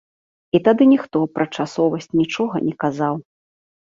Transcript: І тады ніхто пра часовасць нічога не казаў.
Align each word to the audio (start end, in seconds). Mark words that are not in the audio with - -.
І 0.59 0.59
тады 0.67 0.85
ніхто 0.93 1.17
пра 1.35 1.45
часовасць 1.59 2.09
нічога 2.21 2.55
не 2.69 2.75
казаў. 2.85 3.15